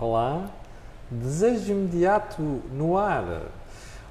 [0.00, 0.50] Olá,
[1.08, 3.42] desejo imediato no ar.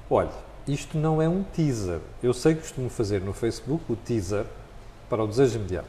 [0.08, 0.30] Olha,
[0.66, 2.00] isto não é um teaser.
[2.22, 4.46] Eu sei que costumo fazer no Facebook o teaser
[5.10, 5.88] para o desejo imediato.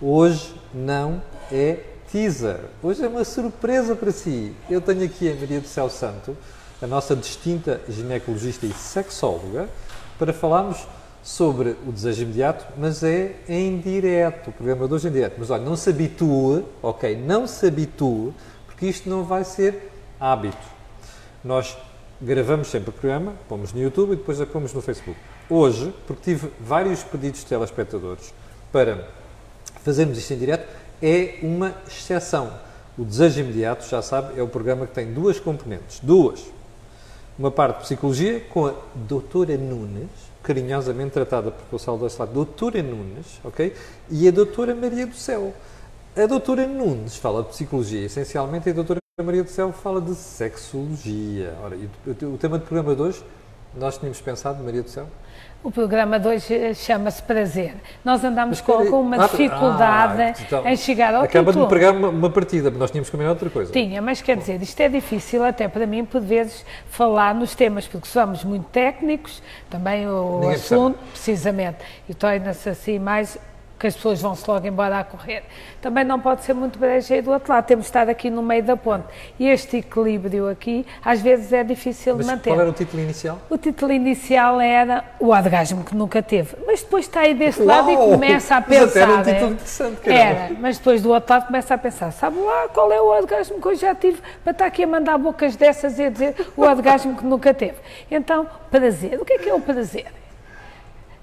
[0.00, 1.20] Hoje não
[1.52, 1.78] é
[2.10, 2.58] teaser.
[2.82, 4.54] Hoje é uma surpresa para si.
[4.70, 6.34] Eu tenho aqui a Maria do Céu Santo,
[6.80, 9.68] a nossa distinta ginecologista e sexóloga,
[10.18, 10.86] para falarmos
[11.22, 15.36] sobre o desejo imediato, mas é em direto, o programa de hoje é em direto.
[15.38, 17.16] Mas olha, não se habitue, ok?
[17.16, 18.32] Não se habitue,
[18.84, 19.90] porque isto não vai ser
[20.20, 20.56] hábito.
[21.42, 21.76] Nós
[22.20, 25.18] gravamos sempre o programa, pomos no YouTube e depois a pomos no Facebook.
[25.48, 28.34] Hoje, porque tive vários pedidos de telespectadores
[28.70, 29.08] para
[29.82, 30.68] fazermos isto em direto,
[31.02, 32.52] é uma exceção.
[32.98, 36.00] O Desejo Imediato, já sabe, é o programa que tem duas componentes.
[36.02, 36.44] Duas.
[37.38, 40.10] Uma parte de psicologia com a doutora Nunes,
[40.42, 43.74] carinhosamente tratada por Gonçalo lado, doutora Nunes, ok?
[44.10, 45.54] E a doutora Maria do Céu.
[46.16, 50.14] A doutora Nunes fala de psicologia, essencialmente, e a doutora Maria do Céu fala de
[50.14, 51.52] sexologia.
[51.60, 53.24] Ora, o, tema do programa de hoje,
[53.74, 55.08] nós tínhamos pensado, Maria do Céu?
[55.60, 57.74] O programa de hoje chama-se Prazer.
[58.04, 61.52] Nós andamos com alguma ah, dificuldade ah, então, em chegar ao Acaba título.
[61.52, 63.72] de me pregar uma, uma, partida, nós tínhamos combinado outra coisa.
[63.72, 67.88] Tinha, mas quer dizer, isto é difícil até para mim, por vezes, falar nos temas,
[67.88, 71.78] porque somos muito técnicos, também o Ninguém assunto, precisamente,
[72.08, 73.36] e torna-se assim mais
[73.84, 75.42] que as pessoas vão-se logo embora a correr.
[75.82, 78.62] Também não pode ser muito brejeiro do outro lado, temos de estar aqui no meio
[78.62, 79.04] da ponte.
[79.38, 82.48] E este equilíbrio aqui, às vezes é difícil Mas de manter.
[82.48, 83.38] qual era o título inicial?
[83.50, 86.56] O título inicial era O Orgasmo que Nunca Teve.
[86.66, 87.68] Mas depois está aí deste Uau!
[87.68, 88.86] lado e começa a pensar.
[88.86, 90.22] Mas era um título interessante, caramba.
[90.22, 93.60] Era, mas depois do outro lado começa a pensar, sabe lá qual é o orgasmo
[93.60, 96.62] que eu já tive para estar aqui a mandar bocas dessas e a dizer o
[96.62, 97.76] orgasmo que nunca teve.
[98.10, 99.20] Então, prazer.
[99.20, 100.06] O que é que é o prazer?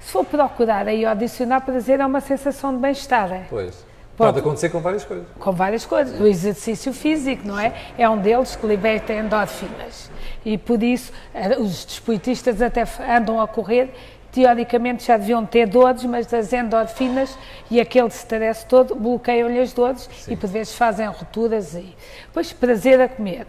[0.02, 3.31] Se for procurar aí ou adicionar prazer, é uma sensação de bem-estar.
[3.31, 3.45] É?
[3.49, 3.91] Pois.
[4.17, 5.25] Pode acontecer com várias coisas.
[5.39, 6.19] Com várias coisas.
[6.19, 7.73] O exercício físico, não é?
[7.97, 10.11] É um deles que liberta endorfinas.
[10.45, 13.93] E por isso, eh, os desportistas até andam a correr,
[14.31, 17.37] teoricamente já deviam ter dores, mas as endorfinas
[17.70, 20.33] e aquele stress todo bloqueiam-lhe as dores Sim.
[20.33, 21.73] e por vezes fazem rupturas.
[21.76, 21.95] E...
[22.33, 23.45] Pois prazer a comer,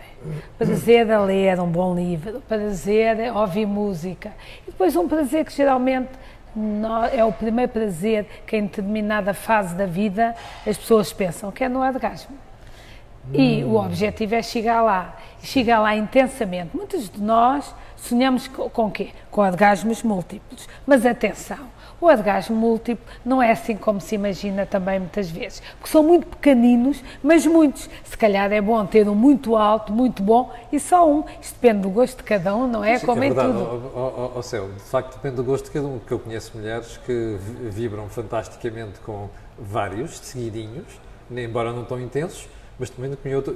[0.59, 4.33] prazer a ler um bom livro, prazer a ouvir música.
[4.67, 6.11] E depois um prazer que geralmente
[7.13, 10.35] é o primeiro prazer que em determinada fase da vida
[10.67, 12.37] as pessoas pensam que é no orgasmo.
[13.33, 16.77] E o objetivo é chegar lá, chegar lá intensamente.
[16.77, 19.11] Muitos de nós sonhamos com, com quê?
[19.31, 20.69] Com orgasmos múltiplos.
[20.85, 21.59] Mas atenção,
[22.01, 26.27] o orgasmo múltiplo não é assim como se imagina também muitas vezes, porque são muito
[26.27, 27.89] pequeninos, mas muitos.
[28.05, 31.23] Se calhar é bom ter um muito alto, muito bom e só um.
[31.41, 32.99] Isto depende do gosto de cada um, não é?
[32.99, 33.57] Sim, como é em verdade.
[33.57, 33.93] tudo.
[34.35, 37.39] Ao céu, de facto depende do gosto de cada um, porque eu conheço mulheres que
[37.71, 40.87] vibram fantasticamente com vários, seguidinhos,
[41.31, 42.49] embora não tão intensos,
[42.83, 43.13] mas também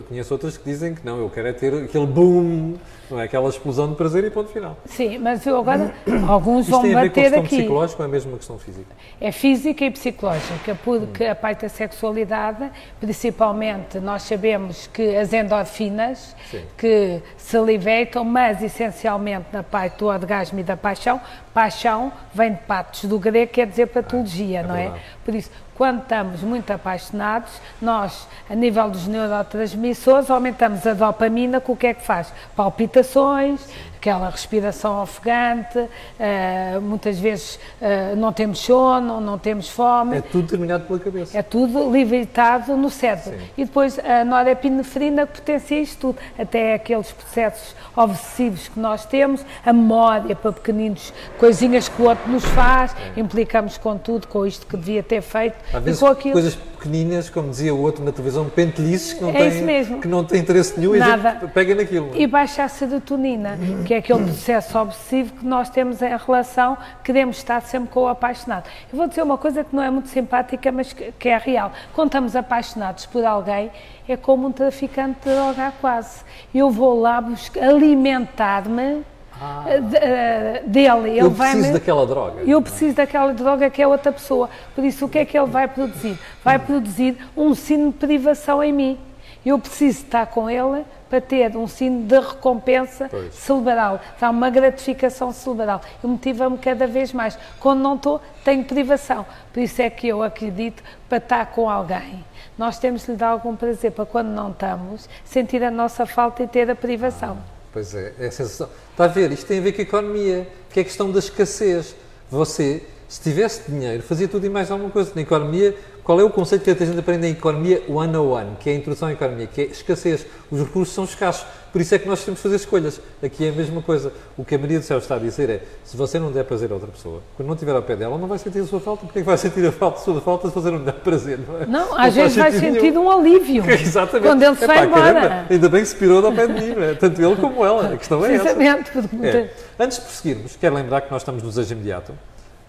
[0.08, 2.76] conheço outras que dizem que não, eu quero é ter aquele boom,
[3.10, 3.24] não é?
[3.24, 4.76] aquela explosão de prazer e ponto final.
[4.84, 5.92] Sim, mas eu agora,
[6.28, 7.56] alguns Isto vão tem a ver bater com a questão aqui.
[7.56, 8.94] psicológica ou é mesmo uma questão física?
[9.20, 11.30] É física e psicológica, porque hum.
[11.32, 12.70] a parte da sexualidade,
[13.00, 16.62] principalmente, nós sabemos que as endorfinas, Sim.
[16.78, 21.20] que se libertam, mas essencialmente na parte do orgasmo e da paixão,
[21.52, 25.00] paixão vem de patos do grego, quer dizer patologia, ah, é não é?
[25.24, 31.70] Por isso, quando estamos muito apaixonados, nós, a nível dos neurotransmissores, aumentamos a dopamina, que
[31.70, 32.32] o que é que faz?
[32.54, 33.60] Palpitações,
[33.96, 40.18] aquela respiração ofegante, uh, muitas vezes uh, não temos sono, não temos fome.
[40.18, 41.36] É tudo determinado pela cabeça.
[41.36, 43.38] É tudo libertado no cérebro.
[43.38, 43.46] Sim.
[43.56, 49.72] E depois a norepinefrina potencia isto tudo, até aqueles processos obsessivos que nós temos, a
[49.72, 53.20] memória para pequeninos, coisinhas que o outro nos faz, é.
[53.20, 55.56] implicamos com tudo, com isto que devia ter feito.
[55.72, 60.00] Às vezes, coisas pequeninas, como dizia o outro na televisão, pentelhices que não, é têm,
[60.00, 61.40] que não têm interesse nenhum Nada.
[61.42, 62.10] e pega naquilo.
[62.14, 67.36] E baixa a serotonina, que é aquele processo obsessivo que nós temos em relação, queremos
[67.36, 68.68] estar sempre com o apaixonado.
[68.92, 71.72] Eu vou dizer uma coisa que não é muito simpática, mas que, que é real.
[71.92, 73.70] Quando estamos apaixonados por alguém,
[74.08, 76.20] é como um traficante de droga quase.
[76.54, 77.22] Eu vou lá
[77.60, 79.04] alimentar-me
[79.40, 79.64] ah.
[79.68, 81.10] Eh, dele.
[81.10, 82.42] Ele eu preciso daquela droga.
[82.42, 84.48] Eu preciso daquela droga que é outra pessoa.
[84.74, 86.18] Por isso, o que é que ele vai produzir?
[86.42, 88.98] Vai produzir um sino de privação em mim.
[89.44, 93.32] Eu preciso estar com ele para ter um sino de recompensa pois.
[93.32, 95.80] cerebral, dá uma gratificação cerebral.
[96.02, 97.38] E motiva-me cada vez mais.
[97.60, 99.24] Quando não estou, tenho privação.
[99.52, 102.24] Por isso é que eu acredito para estar com alguém.
[102.58, 106.42] Nós temos de lhe dar algum prazer para quando não estamos, sentir a nossa falta
[106.42, 107.36] e ter a privação.
[107.38, 108.70] Ah, pois é, é a sensação.
[108.90, 111.18] Está a ver, isto tem a ver com a economia, que é a questão da
[111.18, 111.94] escassez.
[112.30, 115.12] Você se tivesse dinheiro, fazia tudo e mais alguma coisa.
[115.14, 118.72] Na economia, qual é o conceito que a gente aprende em economia 101, que é
[118.72, 120.24] a introdução à economia, que é escassez.
[120.50, 121.46] Os recursos são escassos.
[121.76, 122.98] Por isso é que nós temos de fazer escolhas.
[123.22, 124.10] Aqui é a mesma coisa.
[124.34, 126.70] O que a Maria do Céu está a dizer é, se você não der prazer
[126.70, 129.04] a outra pessoa, quando não estiver ao pé dela, não vai sentir a sua falta.
[129.04, 131.38] Porque é que vai sentir a falta, a sua falta se você não der prazer?
[131.38, 131.66] Não, é?
[131.66, 133.04] não às vezes vai sentir nenhum.
[133.04, 133.62] um alívio.
[133.70, 134.26] Exatamente.
[134.26, 135.20] Quando ele se vai embora.
[135.20, 136.94] Caramba, ainda bem que se pirou ao pé de mim, é?
[136.94, 137.92] tanto ele como ela.
[137.92, 138.48] A questão é essa.
[138.48, 139.50] É.
[139.78, 142.14] Antes de prosseguirmos, quero lembrar que nós estamos no desejo imediato.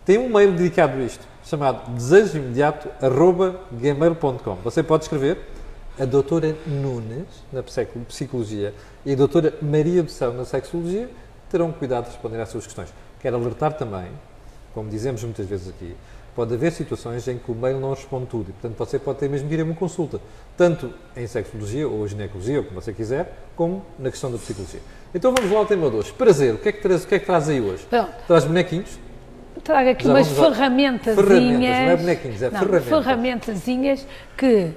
[0.05, 4.55] Tem um mail dedicado a isto, chamado desejoimediato.gmail.com.
[4.65, 5.55] Você pode escrever
[5.99, 8.73] a doutora Nunes, na psicologia,
[9.05, 11.09] e a doutora Maria Céu, na sexologia,
[11.49, 12.93] terão cuidado de responder às suas questões.
[13.19, 14.07] Quero alertar também,
[14.73, 15.95] como dizemos muitas vezes aqui,
[16.35, 19.27] pode haver situações em que o mail não responde tudo e, portanto, você pode ter
[19.27, 20.21] mesmo de ir a uma consulta,
[20.55, 24.81] tanto em sexologia ou ginecologia, ou como você quiser, como na questão da psicologia.
[25.15, 26.11] Então vamos lá ao tema 2.
[26.11, 26.53] Prazer.
[26.53, 27.87] O que é que traz, o que é que traz aí hoje?
[27.89, 28.11] Pronto.
[28.27, 28.99] Traz bonequinhos?
[29.59, 31.27] Trago aqui Já umas ferramentazinhas.
[31.27, 32.87] Ferramentas, não é bonequinhos, é não, ferramentas.
[32.87, 34.07] Ferramentazinhas
[34.37, 34.71] que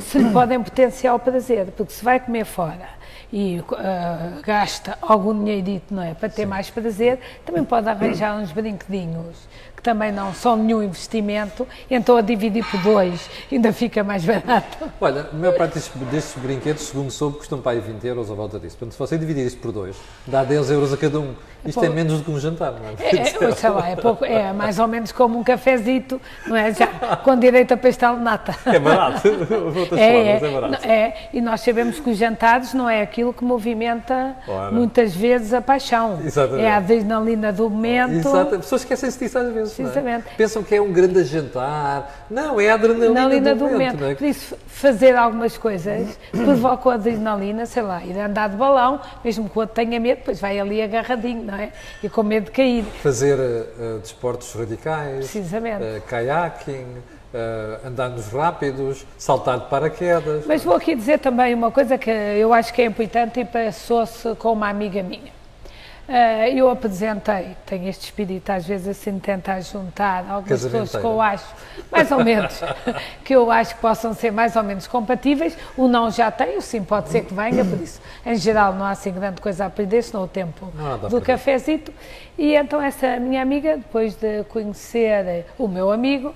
[0.00, 2.88] se lhe podem potenciar o prazer, porque se vai comer fora
[3.32, 6.46] e uh, gasta algum dinheirito, não é, para ter Sim.
[6.46, 9.48] mais prazer, também pode arranjar uns brinquedinhos
[9.84, 14.90] também não são nenhum investimento, então a dividir por dois ainda fica mais barato.
[14.98, 18.34] Olha, a maior parte destes, destes brinquedos, segundo soube, custam para aí 20 euros à
[18.34, 18.78] volta disso.
[18.78, 19.94] Portanto, se você dividir isto por dois,
[20.26, 21.34] dá 10 euros a cada um.
[21.66, 23.16] Isto é, é menos do que um jantar, não é?
[23.16, 26.72] É, é, sei lá, é, pouco, é mais ou menos como um cafezito, não é?
[26.72, 26.86] Já
[27.24, 28.54] com direito a pastel de nata.
[28.66, 29.28] É barato,
[29.78, 30.86] outras é, formas, é, é barato.
[30.86, 34.36] É, e nós sabemos que os jantares não é aquilo que movimenta
[34.72, 36.20] muitas vezes a paixão.
[36.24, 36.64] Exatamente.
[36.64, 38.28] É a adrenalina do momento.
[38.28, 39.73] Exato, as pessoas esquecem-se disso às vezes.
[39.82, 40.28] Precisamente.
[40.28, 40.36] É?
[40.36, 42.26] Pensam que é um grande jantar.
[42.30, 43.94] Não, é a adrenalina, adrenalina do, do, momento.
[43.94, 44.12] momento.
[44.12, 44.14] É?
[44.14, 49.48] Por isso, fazer algumas coisas provoca a adrenalina, sei lá, ir andar de balão, mesmo
[49.48, 51.72] que o outro tenha medo, depois vai ali agarradinho, não é?
[52.02, 52.84] E com medo de cair.
[53.02, 55.18] Fazer uh, desportos radicais.
[55.18, 55.82] Precisamente.
[55.82, 56.86] Uh, kayaking.
[57.34, 60.46] Uh, andar nos rápidos, saltar de paraquedas.
[60.46, 64.36] Mas vou aqui dizer também uma coisa que eu acho que é importante e passou-se
[64.36, 65.32] com uma amiga minha.
[66.06, 71.06] Uh, eu apresentei, tenho este espírito às vezes assim de tentar juntar algumas pessoas que
[71.06, 71.46] eu acho,
[71.90, 72.60] mais ou menos,
[73.24, 75.56] que eu acho que possam ser mais ou menos compatíveis.
[75.78, 78.84] O não já tem, o sim pode ser que venha, por isso, em geral, não
[78.84, 80.70] há assim grande coisa a aprender, senão o tempo
[81.08, 81.90] do cafezito.
[82.36, 86.34] E então essa minha amiga, depois de conhecer o meu amigo,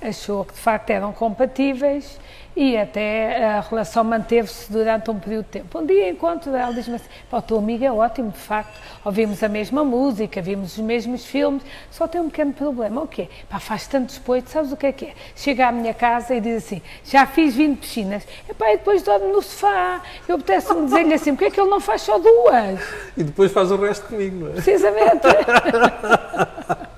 [0.00, 2.18] achou que de facto eram compatíveis
[2.56, 5.78] e até a relação manteve-se durante um período de tempo.
[5.78, 9.48] Um dia encontro ela diz-me assim, o teu amigo é ótimo, de facto, ouvimos a
[9.48, 13.28] mesma música, vimos os mesmos filmes, só tem um pequeno problema, o quê?
[13.48, 15.14] Pá, faz tanto depois, sabes o que é que é?
[15.36, 19.26] Chega à minha casa e diz assim, já fiz 20 piscinas, Epá, e depois dorme
[19.26, 22.80] no sofá, eu apetece-me dizer-lhe assim, porque é que ele não faz só duas?
[23.16, 24.52] E depois faz o resto comigo, não é?
[24.52, 25.26] Precisamente.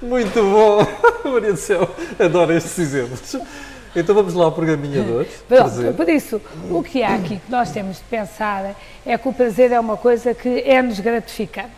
[0.00, 0.86] Muito bom,
[1.30, 3.36] Maria do Céu, adoro estes exemplos.
[3.96, 5.44] Então vamos lá ao programinha 2.
[5.96, 8.74] Por isso, o que há aqui que nós temos de pensar
[9.06, 11.70] é que o prazer é uma coisa que é-nos gratificante.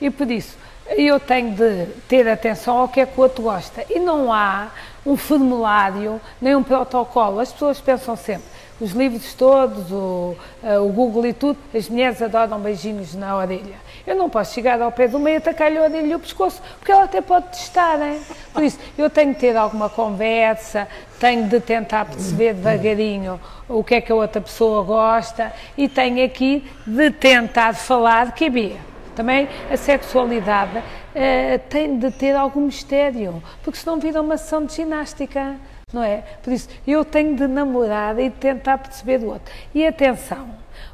[0.00, 0.56] E por isso,
[0.88, 3.84] eu tenho de ter atenção ao que é que o outro gosta.
[3.88, 4.68] E não há
[5.06, 7.40] um formulário, nem um protocolo.
[7.40, 8.44] As pessoas pensam sempre,
[8.80, 13.76] os livros todos, o, eh, o Google e tudo, as mulheres adoram beijinhos na orelha.
[14.06, 16.60] Eu não posso chegar ao pé do meio e atacar-lhe a orelha e o pescoço,
[16.78, 18.20] porque ela até pode testar, hein?
[18.52, 20.88] Por isso, eu tenho de ter alguma conversa,
[21.18, 26.24] tenho de tentar perceber devagarinho o que é que a outra pessoa gosta e tenho
[26.24, 28.76] aqui de tentar falar de QB.
[29.14, 34.74] Também a sexualidade uh, tem de ter algum mistério, porque senão vira uma sessão de
[34.74, 35.56] ginástica,
[35.94, 36.24] não é?
[36.42, 39.52] Por isso, eu tenho de namorar e de tentar perceber do outro.
[39.72, 40.50] E atenção,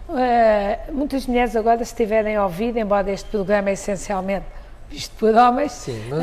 [0.08, 4.59] uh, muitas mulheres agora, se tiverem ouvido, embora este programa é essencialmente
[4.90, 5.72] visto por homens.
[5.72, 6.22] Sim, mas, uh,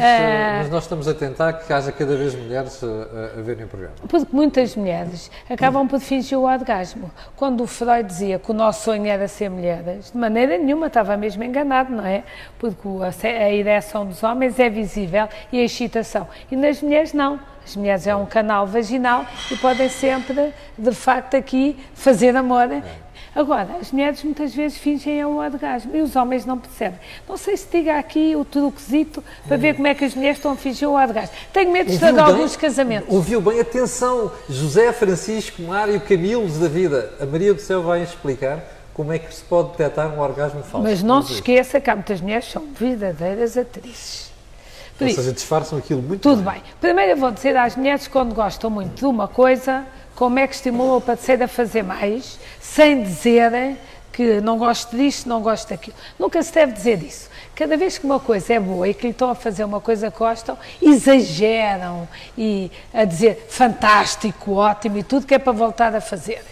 [0.59, 3.95] mas, nós estamos a tentar que haja cada vez mulheres a, a, verem o programa.
[4.07, 7.09] Porque muitas mulheres acabam por fingir o orgasmo.
[7.35, 11.15] Quando o Freud dizia que o nosso sonho era ser mulheres, de maneira nenhuma estava
[11.15, 12.23] mesmo enganado, não é?
[12.59, 16.27] Porque a, a ereção dos homens é visível e a excitação.
[16.51, 17.39] E nas mulheres não.
[17.65, 22.71] As mulheres é um canal vaginal e podem sempre, de facto, aqui fazer amor.
[22.71, 22.81] É
[23.37, 26.99] Agora, as mulheres muitas vezes fingem o orgasmo e os homens não percebem.
[27.29, 30.53] Não sei se diga aqui o truquezito para ver como é que as mulheres estão
[30.53, 31.35] a fingir o orgasmo.
[31.53, 33.13] Tenho medo de estragar alguns casamentos.
[33.13, 33.59] Ouviu bem?
[33.59, 34.31] Atenção!
[34.49, 37.13] José Francisco Mário Camilos da Vida.
[37.21, 38.59] A Maria do Céu vai explicar
[38.91, 40.87] como é que se pode detectar um orgasmo falso.
[40.87, 44.31] Mas não se esqueça que há muitas mulheres que são verdadeiras atrizes.
[44.97, 46.53] Por Ou seja, disfarçam aquilo muito Tudo bem.
[46.53, 46.63] bem.
[46.81, 49.85] Primeiro eu vou dizer às mulheres quando gostam muito de uma coisa,
[50.17, 53.77] como é que estimulam o parceiro a fazer mais, sem dizer
[54.11, 55.95] que não gosto disto, não gosto daquilo.
[56.17, 57.29] Nunca se deve dizer isso.
[57.53, 60.09] Cada vez que uma coisa é boa e que lhe estão a fazer uma coisa
[60.09, 66.01] que gostam, exageram e a dizer fantástico, ótimo e tudo que é para voltar a
[66.01, 66.43] fazer.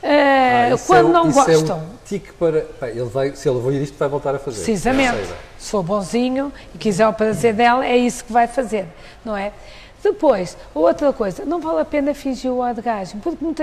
[0.00, 1.76] Uh, quando é, não gostam.
[1.76, 2.64] É um tique para.
[2.90, 4.58] Ele vai, se ele ouvir isto, vai voltar a fazer.
[4.58, 5.34] Precisamente.
[5.58, 8.86] Se for bonzinho e quiser o prazer dela, é isso que vai fazer,
[9.24, 9.50] não é?
[10.04, 13.22] Depois, outra coisa, não vale a pena fingir o orgasmo.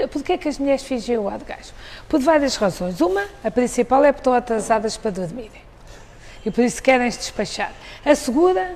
[0.10, 1.78] Porque, é que as mulheres fingem o orgasmo?
[2.10, 3.00] Por várias razões.
[3.00, 5.52] Uma, a principal é porque estão atrasadas para dormir.
[6.44, 7.72] E por isso querem se despachar.
[8.04, 8.76] A segunda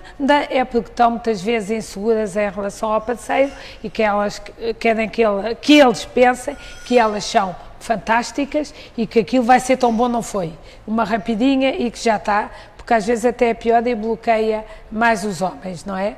[0.51, 3.51] é porque estão muitas vezes inseguras em relação ao parceiro
[3.84, 4.39] e que elas
[4.79, 6.55] querem que, ele, que eles pensem
[6.86, 10.53] que elas são fantásticas e que aquilo vai ser tão bom, não foi.
[10.86, 12.51] Uma rapidinha e que já está,
[12.85, 16.15] porque às vezes até é pior e bloqueia mais os homens, não é?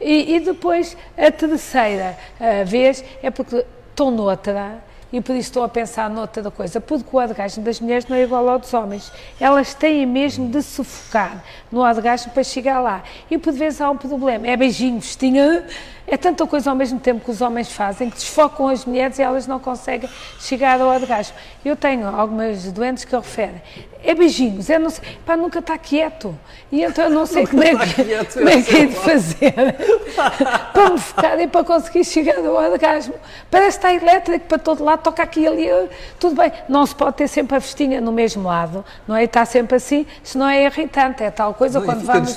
[0.00, 4.82] E, e depois a terceira a vez é porque estão noutra
[5.12, 8.24] e por isso estou a pensar noutra coisa, porque o orgasmo das mulheres não é
[8.24, 9.12] igual ao dos homens.
[9.38, 13.04] Elas têm mesmo de sufocar no orgasmo para chegar lá.
[13.30, 15.64] E por vezes há um problema, é beijinho, vestinha,
[16.10, 19.22] é tanta coisa ao mesmo tempo que os homens fazem que desfocam as mulheres e
[19.22, 20.08] elas não conseguem
[20.40, 21.36] chegar ao orgasmo.
[21.62, 23.60] Eu tenho algumas doentes que referem,
[24.02, 26.34] é beijinhos, é não sei, pá, nunca está quieto.
[26.72, 29.52] E então eu não sei como é, que, quieto, como é que é de fazer
[30.72, 33.14] para me focar e para conseguir chegar ao orgasmo.
[33.50, 36.50] Parece estar elétrico para todo lado, toca aqui e ali, tudo bem.
[36.68, 39.24] Não se pode ter sempre a vestinha no mesmo lado, não é?
[39.24, 42.30] Está sempre assim, senão é irritante, é tal coisa não, quando vamos.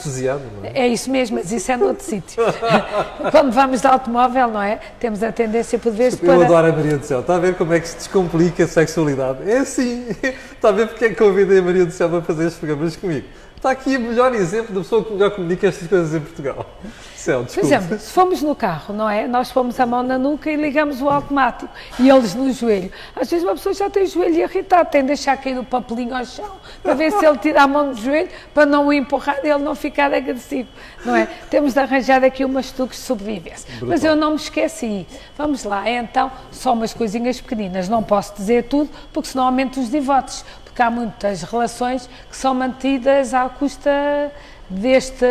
[0.62, 0.80] Não é?
[0.80, 2.44] é isso mesmo, mas isso é noutro sítio.
[3.32, 4.80] quando vamos de automóvel, não é?
[5.00, 6.34] Temos a tendência por vezes para.
[6.34, 8.68] Eu adoro a Maria do Céu, está a ver como é que se descomplica a
[8.68, 9.50] sexualidade?
[9.50, 10.08] É assim,
[10.54, 12.96] está a ver porque é que convidei a Maria do Céu para fazer estes programas
[12.96, 13.28] comigo?
[13.62, 16.66] Está aqui o melhor exemplo da pessoa que melhor comunica estas coisas em Portugal.
[17.16, 19.28] Céu, Por exemplo, se fomos no carro, não é?
[19.28, 22.92] Nós fomos a mão na nuca e ligamos o automático e eles no joelho.
[23.16, 26.18] Às vezes uma pessoa já tem o joelho irritado, tem de deixar cair o papelinho
[26.18, 29.38] ao chão para ver se ele tira a mão do joelho para não o empurrar
[29.44, 30.68] e ele não ficar agressivo,
[31.06, 31.28] não é?
[31.48, 33.70] Temos de arranjar aqui umas truques de sobrevivência.
[33.70, 33.90] Brutal.
[33.90, 35.06] Mas eu não me esqueci.
[35.38, 37.88] Vamos lá, então, só umas coisinhas pequeninas.
[37.88, 42.56] Não posso dizer tudo porque senão aumento os divórcios porque há muitas relações que são
[42.56, 44.32] mantidas à custa
[44.70, 45.26] deste,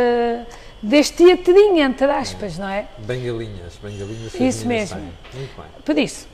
[0.83, 2.87] deste teatrinho, entre aspas, não é?
[2.99, 4.35] Bengalinhas, bengalinhas.
[4.35, 5.01] Isso mesmo.
[5.01, 5.67] Muito bem.
[5.83, 6.29] Por isso,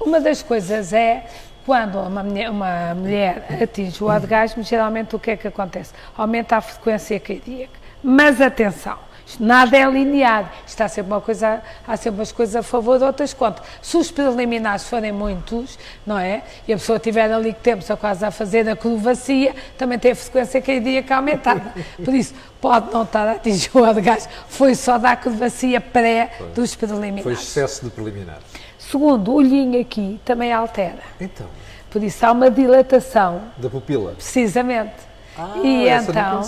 [0.00, 1.26] uma das coisas é
[1.66, 5.92] quando uma mulher, uma mulher atinge o orgasmo, geralmente o que é que acontece?
[6.16, 7.82] Aumenta a frequência cardíaca.
[8.02, 8.98] Mas atenção,
[9.38, 10.52] Nada é linear.
[10.66, 13.62] Está sempre uma coisa, há sempre umas coisas a favor outras contra.
[13.80, 16.42] Se os preliminares forem muitos, não é?
[16.66, 20.12] E a pessoa tiver ali que temos a quase a fazer a curvacia, também tem
[20.12, 21.72] a frequência cardíaca aumentada.
[22.04, 24.30] Por isso, pode não estar a atingir o orgasmo.
[24.48, 27.22] Foi só da curvacia pré dos preliminares.
[27.22, 28.42] Foi excesso de preliminares.
[28.78, 30.98] Segundo, o olhinho aqui também altera.
[31.20, 31.46] Então.
[31.90, 33.42] Por isso há uma dilatação.
[33.58, 34.12] Da pupila.
[34.12, 35.11] Precisamente.
[35.36, 36.42] Ah, e então,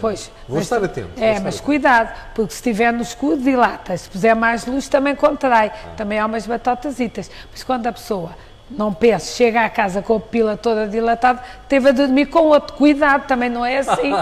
[0.00, 1.08] pois, vou mas, estar atento.
[1.16, 1.62] É, estar mas atento.
[1.64, 5.94] cuidado, porque se estiver no escuro dilata, se puser mais luz também contrai, ah.
[5.96, 7.30] também há umas batotasitas.
[7.50, 8.30] Mas quando a pessoa
[8.70, 12.76] não pense, chega à casa com a pila toda dilatada, teve a dormir com outro.
[12.76, 14.12] Cuidado, também não é assim.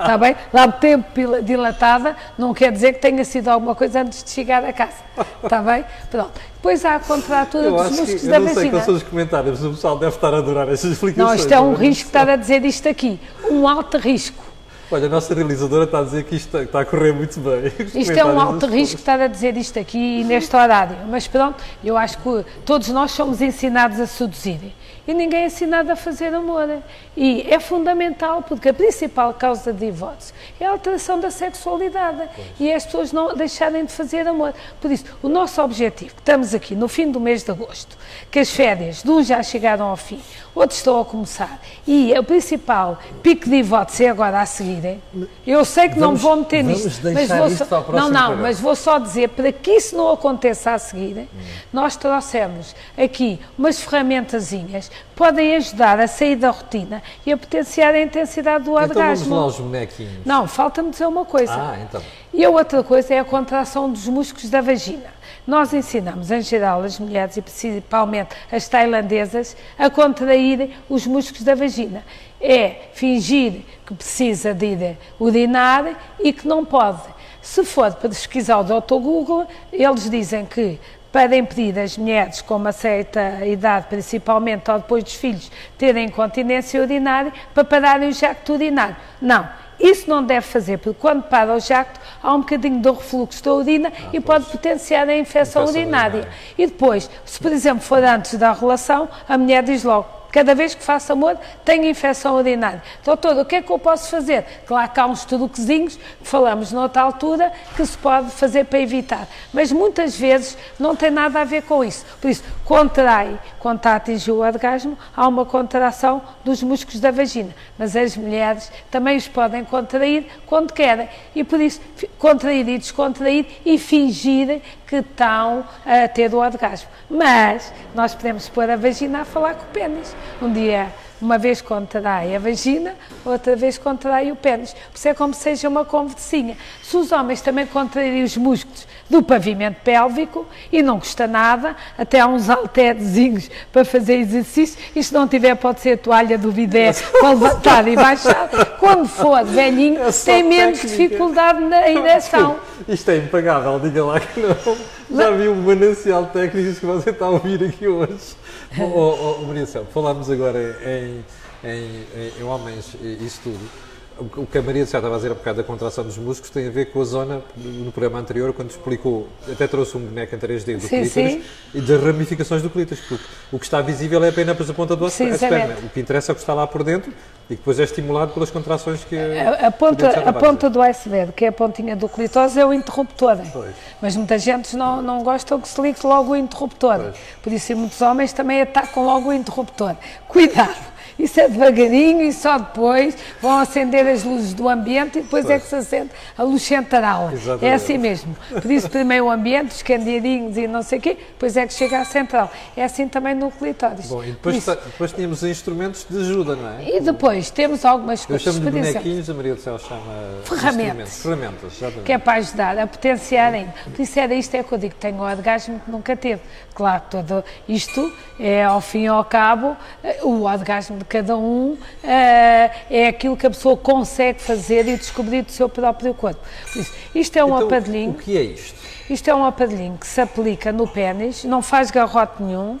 [0.00, 0.36] Está bem?
[0.52, 4.64] Lá ter pila dilatada não quer dizer que tenha sido alguma coisa antes de chegar
[4.64, 4.96] a casa.
[5.42, 5.84] Está bem?
[6.10, 6.32] Pronto.
[6.54, 8.38] Depois há a contratura dos músculos da vagina.
[8.38, 11.28] Eu não sei quais são os comentários, o pessoal deve estar a adorar estas explicações.
[11.28, 13.20] Não, isto é um risco estar a dizer isto aqui.
[13.50, 14.47] Um alto risco.
[14.90, 17.70] Olha, a nossa realizadora está a dizer que isto está a correr muito bem.
[17.94, 21.96] Isto é um alto risco estar a dizer isto aqui neste horário, mas pronto, eu
[21.96, 24.74] acho que todos nós somos ensinados a seduzir
[25.08, 26.68] e ninguém é ensinado a fazer amor.
[27.16, 32.48] E é fundamental, porque a principal causa de divórcio é a alteração da sexualidade pois.
[32.60, 34.52] e as pessoas não deixarem de fazer amor.
[34.78, 37.96] Por isso, o nosso objetivo, estamos aqui no fim do mês de agosto,
[38.30, 40.20] que as férias de uns já chegaram ao fim,
[40.54, 44.98] outros estão a começar, e o principal pico de divórcio é agora a seguir.
[45.46, 48.76] Eu sei que vamos, não vou meter nisto, mas vou só, não, não, mas vou
[48.76, 51.26] só dizer para que isso não aconteça a seguir, hum.
[51.72, 58.00] nós trouxemos aqui umas ferramentazinhas podem ajudar a sair da rotina e a potenciar a
[58.00, 58.92] intensidade do orgasmo.
[58.92, 60.24] Então vamos lá aos bonequinhos.
[60.24, 61.52] Não, falta-me dizer uma coisa.
[61.52, 62.02] Ah, então.
[62.32, 65.18] E a outra coisa é a contração dos músculos da vagina.
[65.46, 71.54] Nós ensinamos, em geral, as mulheres e principalmente as tailandesas a contrair os músculos da
[71.54, 72.04] vagina.
[72.40, 77.18] É fingir que precisa de ir urinar e que não pode.
[77.40, 78.96] Se for para pesquisar o Dr.
[78.96, 80.78] Google, eles dizem que
[81.12, 86.80] para impedir as mulheres com uma certa idade, principalmente ou depois dos filhos, terem incontinência
[86.82, 88.96] urinária, para pararem o jacto urinário.
[89.20, 89.48] Não,
[89.80, 93.54] isso não deve fazer, porque quando para o jacto há um bocadinho do refluxo da
[93.54, 96.20] urina ah, e pode potenciar a infecção, infecção urinária.
[96.20, 96.38] urinária.
[96.56, 100.74] E depois, se por exemplo for antes da relação, a mulher diz logo, Cada vez
[100.74, 102.82] que faço amor, tenho infecção urinária.
[103.02, 104.44] Doutor, o que é que eu posso fazer?
[104.66, 109.26] Claro que há uns truquezinhos que falamos noutra altura que se pode fazer para evitar.
[109.52, 112.04] Mas muitas vezes não tem nada a ver com isso.
[112.20, 117.10] Por isso, contrai, quando está a atingir o orgasmo, há uma contração dos músculos da
[117.10, 117.54] vagina.
[117.78, 121.08] Mas as mulheres também os podem contrair quando querem.
[121.34, 121.80] E por isso,
[122.18, 126.88] contrair e descontrair e fingir que estão a ter o orgasmo.
[127.08, 130.16] Mas nós podemos pôr a vagina a falar com o pênis.
[130.40, 130.88] Um dia,
[131.20, 134.72] uma vez contrai a vagina, outra vez contrai o pênis.
[134.72, 136.56] Por isso é como se seja uma conversinha.
[136.82, 142.20] Se os homens também contraírem os músculos do pavimento pélvico e não custa nada, até
[142.20, 146.52] há uns halterezinhos para fazer exercício, e se não tiver pode ser a toalha do
[146.52, 148.48] bidé para levantar e baixar.
[148.78, 151.02] Quando for velhinho, É tem menos técnica.
[151.02, 152.56] dificuldade na ereção.
[152.86, 154.76] Isto é impagável, diga lá que não.
[155.16, 158.36] Já vi um manancial de técnicas que você está a ouvir aqui hoje.
[158.78, 161.24] Oh, oh, oh, Maria Céu, falámos agora em,
[161.64, 163.87] em, em- em homens e isso tudo.
[164.18, 166.66] O que a Maria Céu estava a dizer há bocado da contração dos músculos tem
[166.66, 170.38] a ver com a zona, no programa anterior, quando explicou, até trouxe um boneco em
[170.38, 171.44] 3D do Sim, clítoris
[171.74, 175.08] e das ramificações do clítoris, porque o que está visível é apenas a ponta do
[175.08, 175.74] Sim, esperma.
[175.84, 177.12] O que interessa é o que está lá por dentro
[177.48, 181.32] e que depois é estimulado pelas contrações que A, a ponta, a ponta do iceberg,
[181.32, 183.38] que é a pontinha do clitóris, é o interruptor.
[183.52, 183.74] Pois.
[184.02, 186.98] Mas muita gente não, não gosta que se ligue logo o interruptor.
[186.98, 187.16] Pois.
[187.42, 189.94] Por isso, muitos homens também atacam logo o interruptor.
[190.26, 190.97] Cuidado!
[191.28, 195.48] Isso é devagarinho e só depois vão acender as luzes do ambiente e depois é
[195.58, 195.62] Pois.
[195.64, 197.30] que se acende a luz central.
[197.32, 197.64] Exatamente.
[197.66, 198.36] É assim mesmo.
[198.50, 201.74] Por isso, primeiro o ambiente, os candeeirinhos e não sei o quê, depois é que
[201.74, 202.50] chega à central.
[202.76, 204.06] É assim também no clitóris.
[204.06, 206.96] Bom, e depois, isso- ta- depois tínhamos instrumentos de ajuda, não é?
[206.96, 208.42] e depois temos algumas Eu coisas.
[208.54, 210.00] chamo de bonequinhos, a Maria do Céu chama
[210.44, 211.22] Ferramentas.
[211.22, 212.02] Ferramentas, exatamente.
[212.04, 213.74] que é para ajudar a potenciar ainda.
[213.94, 216.40] Por isso era isto é que eu digo, tenho o orgasmo que nunca teve.
[216.74, 221.76] Claro, todo isto é ao fim e ao cabo, eh, o orgasmo de cada um
[222.04, 226.40] eh, é aquilo que a pessoa consegue fazer e descobrir do seu próprio corpo.
[226.76, 227.66] Isso, isto é um Então.
[228.10, 228.78] O que é isto?
[229.10, 232.78] Isto é um aparelhinho que se aplica no pênis, não faz garrote nenhum,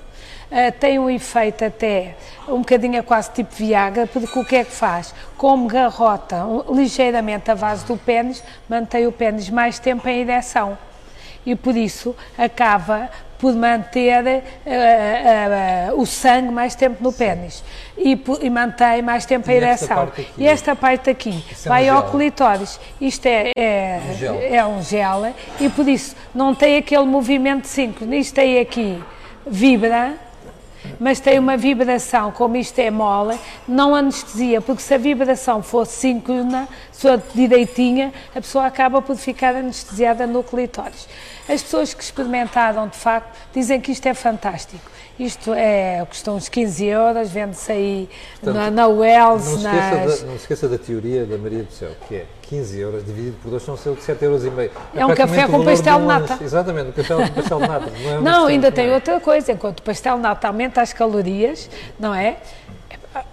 [0.50, 2.16] eh, tem um efeito até
[2.46, 5.14] um bocadinho quase tipo Viagra, porque o que é que faz?
[5.36, 10.76] Como garrota um- ligeiramente a base do pênis, mantém o pênis mais tempo em ereção.
[11.46, 13.08] E por isso acaba
[13.38, 17.62] por manter eh, eh, o sangue mais tempo no pênis
[17.96, 20.12] e, e mantém mais tempo a E esta ereção.
[20.36, 22.10] E esta parte aqui é um vai ao gel.
[22.10, 22.80] clitóris.
[23.00, 24.40] Isto é, é, Um gel.
[24.40, 28.14] é um gel e por isso não tem aquele movimento síncrono.
[28.14, 29.02] Isto tem aqui,
[29.46, 30.14] vibra,
[30.98, 35.96] mas tem uma vibração, como isto é mole, não anestesia, porque se a vibração fosse
[35.96, 41.08] síncrona, se for direitinha, a pessoa acaba por ficar anestesiada no clitóris.
[41.48, 44.90] As pessoas que experimentaram, de facto, dizem que isto é fantástico.
[45.18, 48.08] Isto é, custa uns 15 euros, vende-se aí
[48.40, 50.20] na, Portanto, na Wells, Não se, esqueça nas...
[50.20, 53.36] da, não se esqueça da teoria da Maria do Céu, que é 15 euros dividido
[53.42, 54.70] por 2 são cerca de 7 euros e meio.
[54.94, 56.32] É um praticamente café com pastel um de nata.
[56.34, 56.44] lanche.
[56.44, 57.90] Exatamente, um café com pastel de nata.
[57.90, 61.68] Não, é Não, ainda tem outra coisa, enquanto o pastel de nata aumenta as calorias,
[61.98, 62.36] não é?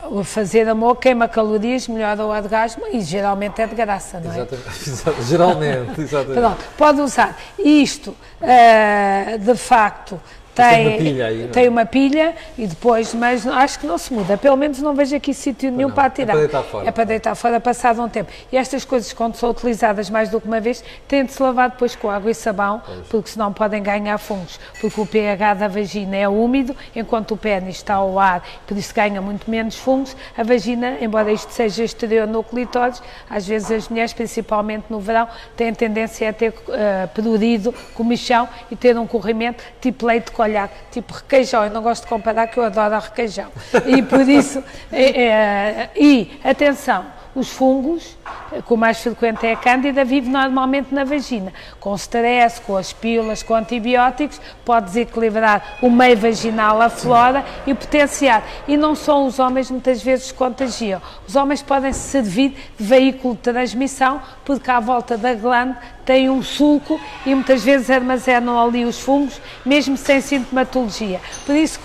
[0.10, 4.42] O fazer amor queima calorias, melhora o orgasmo e geralmente é de graça, não é?
[4.88, 6.40] Exatamente, geralmente, exatamente.
[6.40, 7.38] Pronto, pode usar.
[7.58, 10.20] Isto, eh, de facto,
[10.56, 11.48] tem, tem uma pilha aí, é?
[11.48, 14.38] tem uma pilha e depois, mas acho que não se muda.
[14.38, 16.32] Pelo menos não vejo aqui sítio nenhum não, para é atirar.
[16.32, 16.88] para deitar fora.
[16.88, 18.32] É para deitar fora passado um tempo.
[18.52, 21.70] E estas coisas, quando são utilizadas mais do que uma vez, têm de se lavar
[21.70, 24.60] depois com água e sabão, porque senão podem ganhar fungos.
[24.80, 28.94] Porque o pH da vagina é úmido, enquanto o pênis está ao ar, por isso
[28.94, 30.16] ganha muito menos fungos.
[30.38, 35.28] A vagina, embora isto seja exterior no clitóris, às vezes as mulheres, principalmente no verão,
[35.58, 41.14] têm tendência a ter uh, prurido, comichão e ter um corrimento tipo leite colhado, tipo
[41.14, 41.64] requeijão.
[41.64, 43.48] Eu não gosto de comparar, que eu adoro requeijão.
[43.88, 47.06] E por isso, é, é, e atenção,
[47.36, 48.18] os fungos,
[48.66, 51.52] que o mais frequente é a cândida, vive normalmente na vagina.
[51.82, 57.74] Com stress, com as pílulas, com antibióticos, pode desequilibrar o meio vaginal, a flora e
[57.74, 58.42] potenciar.
[58.68, 61.02] E não são os homens muitas vezes contagiam.
[61.28, 66.30] Os homens podem se servir de veículo de transmissão, porque à volta da glande tem
[66.30, 71.20] um sulco e muitas vezes armazenam ali os fungos, mesmo sem sintomatologia.
[71.46, 71.80] Por isso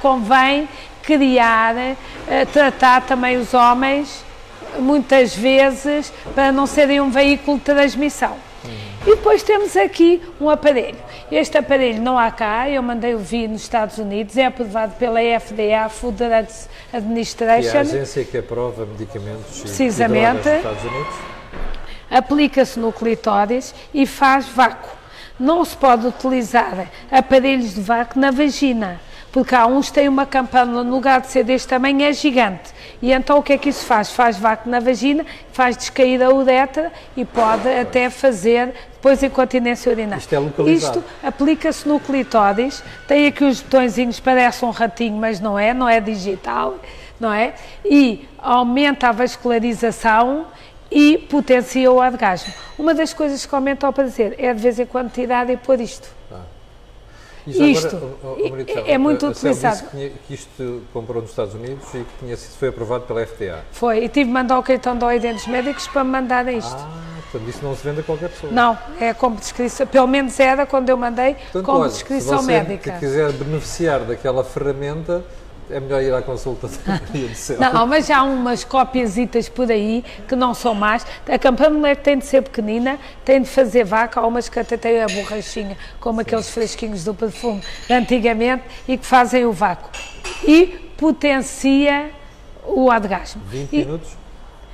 [0.00, 0.66] convém
[1.02, 4.25] criar, eh, tratar também os homens
[4.78, 8.36] muitas vezes para não serem um veículo de transmissão.
[9.06, 10.98] E depois temos aqui um aparelho.
[11.30, 15.88] Este aparelho não há cá, eu mandei-o vir nos Estados Unidos, é aprovado pela FDA,
[15.88, 20.48] Food Drugs Que é a Administration, agência que aprova medicamentos Precisamente.
[20.48, 21.14] nos Estados Unidos.
[22.10, 24.90] aplica-se no clitóris e faz vácuo.
[25.38, 29.00] Não se pode utilizar aparelhos de vácuo na vagina,
[29.36, 32.72] porque há uns que têm uma campânula no lugar de ser deste tamanho, é gigante.
[33.02, 34.10] E então o que é que isso faz?
[34.10, 40.20] Faz vácuo na vagina, faz descair a uretra e pode até fazer depois incontinência urinária.
[40.20, 41.00] Isto é localizado.
[41.00, 45.86] Isto aplica-se no clitóris, tem aqui os botõezinhos, parece um ratinho, mas não é, não
[45.86, 46.78] é digital,
[47.20, 47.52] não é?
[47.84, 50.46] E aumenta a vascularização
[50.90, 52.54] e potencia o orgasmo.
[52.78, 55.78] Uma das coisas que aumenta o prazer é de vez em quando tirar e pôr
[55.78, 56.08] isto.
[56.30, 56.55] E
[57.46, 59.76] Isto agora, é- é muito a Céu utilizado.
[59.76, 63.22] disse que, que isto comprou nos Estados Unidos e que tinha sido, foi aprovado pela
[63.24, 63.60] FDA.
[63.72, 66.74] Foi, e tive de mandar o cartão de orientos médicos para me mandarem isto.
[66.76, 68.52] Ah, portanto, isso não se vende a qualquer pessoa.
[68.52, 72.44] Não, é como descrição, pelo menos era quando eu mandei, Portanto, como olha, descrição se
[72.46, 72.92] você médica.
[72.98, 75.24] quiser beneficiar daquela ferramenta,
[75.70, 76.68] é melhor ir à consulta.
[77.58, 81.06] Não, mas já há umas cópiasitas por aí que não são más.
[81.28, 85.02] A campanha tem de ser pequenina, tem de fazer vaca, há umas que até têm
[85.02, 89.90] a borrachinha, como aqueles fresquinhos do perfume antigamente e que fazem o vácuo.
[90.44, 92.10] E potencia
[92.64, 93.42] o orgasmo.
[93.46, 94.10] 20 E- minutos?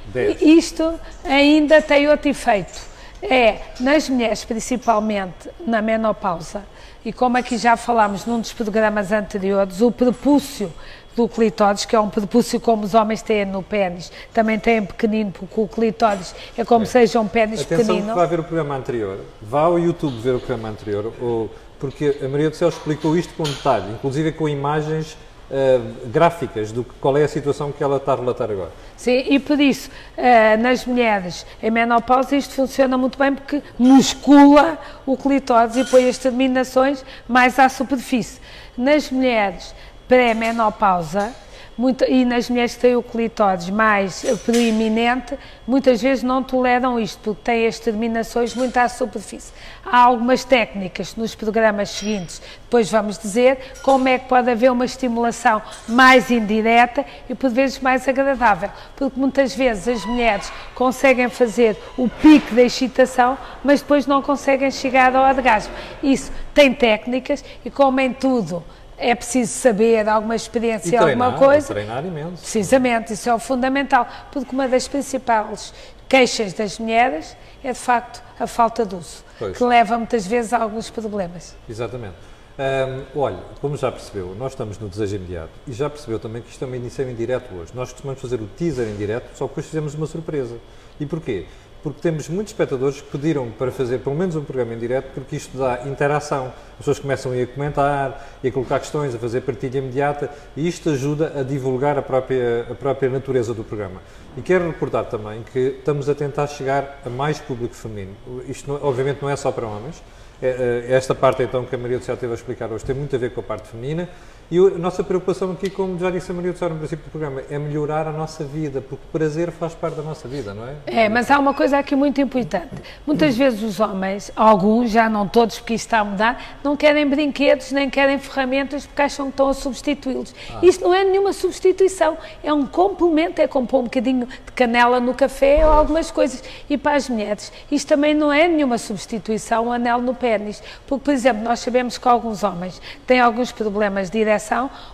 [0.06, 0.42] 10.
[0.42, 2.92] Isto ainda tem outro efeito.
[3.22, 6.64] É, nas mulheres, principalmente na menopausa,
[7.04, 10.72] e como aqui já falámos num dos programas anteriores, o prepúcio
[11.16, 15.30] do clitóris, que é um prepúcio como os homens têm no pênis, também têm pequenino,
[15.30, 18.14] porque o clitóris é como seja um pênis Atenção que pequenino.
[18.14, 19.18] vai ver o programa anterior.
[19.40, 23.34] Vá ao YouTube ver o programa anterior, ou, porque a Maria do Céu explicou isto
[23.34, 25.16] com detalhe, inclusive com imagens
[25.52, 28.70] ah, gráficas do que, qual é a situação que ela está a relatar agora.
[28.96, 34.78] Sim, e por isso, eh, nas mulheres em menopausa, isto funciona muito bem porque muscula
[35.04, 38.40] o clitóris e põe as terminações mais à superfície.
[38.78, 39.74] Nas mulheres
[40.08, 41.34] pré-menopausa,
[41.76, 47.18] muito- e nas mulheres que têm o clitóris mais proeminente, muitas vezes não toleram isto,
[47.22, 49.52] porque têm as terminações muito à superfície.
[49.84, 54.84] Há algumas técnicas nos programas seguintes, depois vamos dizer como é que pode haver uma
[54.84, 61.76] estimulação mais indireta e por vezes mais agradável, porque muitas vezes as mulheres conseguem fazer
[61.96, 65.72] o pico da excitação, mas depois não conseguem chegar ao orgasmo.
[66.02, 68.62] Isso tem técnicas e como em tudo
[69.02, 71.66] é preciso saber alguma experiência, alguma treinar, coisa.
[71.68, 72.42] treinar imenso.
[72.42, 75.74] Precisamente, isso é o fundamental, porque uma das principais
[76.08, 79.56] queixas das mulheres é de facto a falta de uso, Pois.
[79.56, 81.56] que leva muitas vezes a alguns problemas.
[81.68, 82.14] Exatamente.
[82.58, 86.50] Ahm, olha, como já percebeu, nós estamos no desejo imediato e já percebeu também que
[86.50, 87.72] isto é uma edição em direto hoje.
[87.74, 90.56] Nós costumamos fazer o teaser em direto, só que hoje fizemos uma surpresa.
[91.00, 91.46] E porquê?
[91.82, 95.34] Porque temos muitos espectadores que pediram para fazer pelo menos um programa em direto, porque
[95.34, 96.52] isto dá interação.
[96.72, 100.30] As pessoas começam a ir a comentar, e a colocar questões, a fazer partilha imediata,
[100.56, 104.00] e isto ajuda a divulgar a própria, a própria natureza do programa.
[104.36, 108.14] E quero recordar também que estamos a tentar chegar a mais público feminino.
[108.48, 110.00] Isto, não- obviamente, não é só para homens,
[110.40, 112.96] é, é, Esta parte, então, que a Maria do Céu teve a explicar hoje, tem
[112.96, 114.08] muito a ver com a parte feminina.
[114.52, 117.10] E a nossa preocupação aqui, como já disse a Maria do Céu no princípio do
[117.10, 120.68] programa, é melhorar a nossa vida, porque o prazer faz parte da nossa vida, não
[120.68, 120.74] é?
[120.84, 122.68] É, mas há uma coisa aqui muito importante.
[123.06, 127.08] Muitas vezes os homens, alguns, já não todos, porque isto está a mudar, não querem
[127.08, 130.34] brinquedos nem querem ferramentas porque acham que estão a substituí-los.
[130.62, 135.00] Isto não é nenhuma substituição, é um complemento, é como pôr um bocadinho de canela
[135.00, 136.44] no café ou algumas coisas.
[136.68, 140.62] E para as mulheres, isto também não é nenhuma substituição, um anel no pênis.
[140.86, 144.41] Porque, por exemplo, nós sabemos que alguns homens têm alguns problemas de ereção,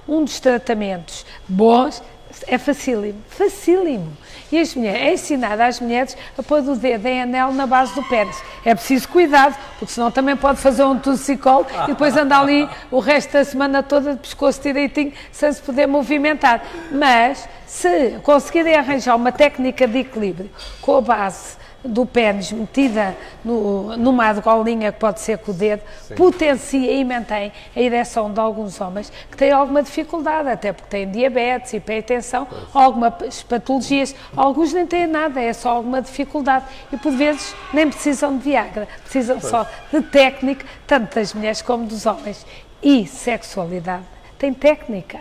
[0.06, 2.02] um dos tratamentos bons
[2.46, 4.16] é facílimo, facílimo.
[4.50, 7.94] E as mulheres, é ensinar às mulheres a pôr o dedo em anel na base
[7.94, 8.40] do pênis.
[8.64, 12.98] É preciso cuidado, porque senão também pode fazer um tussicol e depois andar ali o
[12.98, 16.62] resto da semana toda de pescoço direitinho, sem se poder movimentar.
[16.90, 23.96] Mas, se conseguirem arranjar uma técnica de equilíbrio com a base do pênis metida no,
[23.96, 25.82] numa argolinha que pode ser com o dedo,
[26.16, 31.10] potencia e mantém a ereção de alguns homens que têm alguma dificuldade, até porque têm
[31.10, 34.14] diabetes, hipertensão, algumas patologias.
[34.36, 36.64] Alguns nem têm nada, é só alguma dificuldade.
[36.92, 41.86] E por vezes nem precisam de Viagra, precisam só de técnica, tanto das mulheres como
[41.86, 42.44] dos homens.
[42.82, 44.04] E sexualidade
[44.38, 45.18] tem técnica.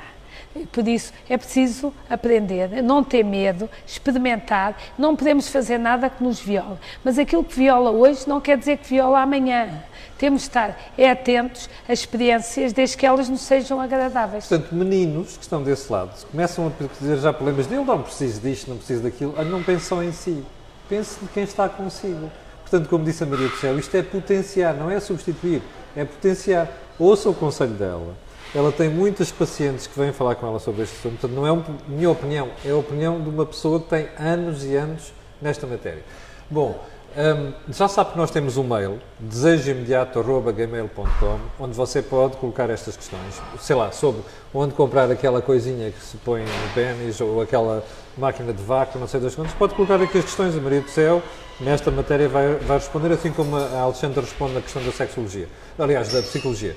[0.72, 4.78] Por isso é preciso aprender, não ter medo, experimentar.
[4.98, 6.78] Não podemos fazer nada que nos viole.
[7.04, 9.84] Mas aquilo que viola hoje não quer dizer que viola amanhã.
[10.18, 14.48] Temos de estar é atentos às experiências desde que elas nos sejam agradáveis.
[14.48, 18.70] Portanto, meninos que estão desse lado começam a dizer já problemas dele, não preciso disto,
[18.70, 20.44] não preciso daquilo, ah, não pensam em si.
[20.90, 22.32] Pense de quem está consigo.
[22.62, 25.62] Portanto, como disse a Maria do Céu, isto é potenciar, não é substituir,
[25.96, 26.68] é potenciar.
[27.00, 28.16] Ouça o conselho dela.
[28.56, 31.52] Ela tem muitas pacientes que vêm falar com ela sobre este assunto, portanto, não é
[31.52, 35.68] a minha opinião, é a opinião de uma pessoa que tem anos e anos nesta
[35.68, 36.04] matéria.
[36.50, 36.80] Bom,
[37.18, 43.42] Um, já sabe que nós temos um mail, desejoimediato.gmail.com, onde você pode colocar estas questões,
[43.60, 44.22] sei lá, sobre
[44.54, 47.84] onde comprar aquela coisinha que se põe no pênis ou aquela
[48.16, 50.92] máquina de vácuo, não sei das quantas, pode colocar aqui as questões, a Maria do
[50.92, 51.24] Céu,
[51.60, 55.48] nesta matéria vai, vai responder, assim como a Alexandra responde na questão da sexologia,
[55.80, 56.76] aliás, da psicologia.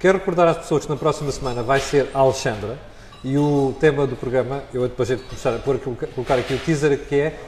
[0.00, 2.78] Quero recordar às pessoas que na próxima semana vai ser a Alexandra,
[3.22, 6.58] e o tema do programa, eu depois hei de começar a pôr, colocar aqui o
[6.58, 7.38] teaser, que é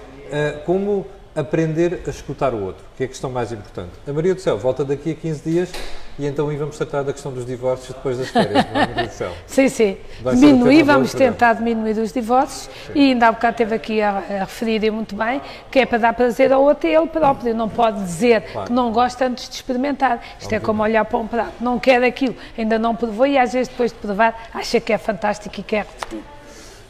[0.60, 3.90] uh, como aprender a escutar o outro, que é a questão mais importante.
[4.06, 5.72] A Maria do Céu volta daqui a 15 dias
[6.18, 9.06] e então aí vamos tratar da questão dos divórcios depois das férias, não é, Maria
[9.06, 9.32] do Céu?
[9.46, 9.96] Sim, sim.
[10.22, 12.92] Vai diminuir, vamos tentar diminuir os divórcios sim.
[12.94, 15.40] e ainda há bocado esteve aqui a, a referir muito bem,
[15.70, 17.54] que é para dar prazer ao outro e ele próprio.
[17.54, 18.66] Não pode dizer claro.
[18.66, 20.22] que não gosta antes de experimentar.
[20.38, 21.52] Isto é como olhar para um prato.
[21.60, 24.98] Não quer aquilo, ainda não provou e às vezes depois de provar acha que é
[24.98, 26.20] fantástico e quer repetir.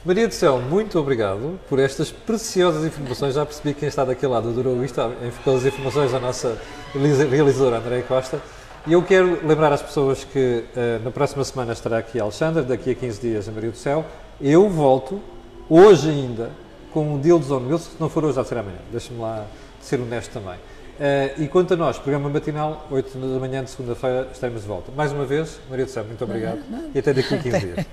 [0.04, 3.34] Maria do Céu, muito obrigado por estas preciosas informações.
[3.36, 5.00] Já percebi que quem está daquele lado adorou isto,
[5.44, 6.58] pelas informações da nossa
[6.92, 8.42] realizadora Andréia Costa.
[8.84, 12.64] E eu quero lembrar às pessoas que uh, na próxima semana estará aqui a Alexandra,
[12.64, 14.04] daqui a 15 dias a Maria do Céu.
[14.40, 15.20] Eu volto,
[15.70, 16.50] hoje ainda,
[16.92, 18.78] com o deal de Zone Mills, se não for hoje, já será amanhã.
[18.90, 19.46] Deixa-me lá
[19.80, 20.56] ser honesto também.
[20.56, 24.90] Uh, e quanto a nós, programa matinal, 8 da manhã de segunda-feira, estaremos de volta.
[24.96, 26.58] Mais uma vez, Maria do Céu, muito obrigado.
[26.92, 27.86] E até daqui a 15 dias.